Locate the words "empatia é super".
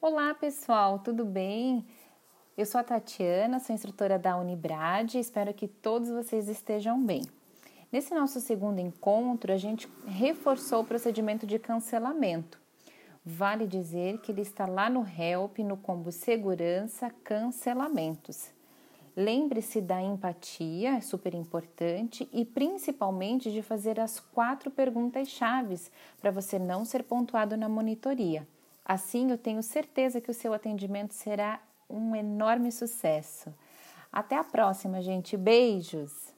20.00-21.34